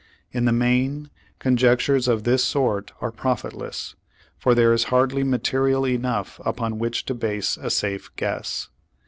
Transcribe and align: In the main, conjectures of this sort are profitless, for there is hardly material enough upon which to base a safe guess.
In 0.31 0.45
the 0.45 0.51
main, 0.51 1.11
conjectures 1.37 2.07
of 2.07 2.23
this 2.23 2.43
sort 2.43 2.91
are 3.01 3.11
profitless, 3.11 3.93
for 4.35 4.55
there 4.55 4.73
is 4.73 4.85
hardly 4.85 5.23
material 5.23 5.85
enough 5.85 6.41
upon 6.43 6.79
which 6.79 7.05
to 7.05 7.13
base 7.13 7.55
a 7.55 7.69
safe 7.69 8.09
guess. 8.15 8.69